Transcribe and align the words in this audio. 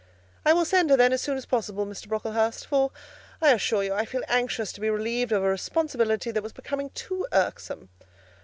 "I 0.43 0.53
will 0.53 0.65
send 0.65 0.89
her, 0.89 0.97
then, 0.97 1.13
as 1.13 1.21
soon 1.21 1.37
as 1.37 1.45
possible, 1.45 1.85
Mr. 1.85 2.07
Brocklehurst; 2.07 2.65
for, 2.65 2.89
I 3.39 3.51
assure 3.51 3.83
you, 3.83 3.93
I 3.93 4.05
feel 4.05 4.23
anxious 4.27 4.71
to 4.73 4.81
be 4.81 4.89
relieved 4.89 5.31
of 5.31 5.43
a 5.43 5.49
responsibility 5.51 6.31
that 6.31 6.41
was 6.41 6.53
becoming 6.53 6.89
too 6.95 7.27
irksome." 7.31 7.89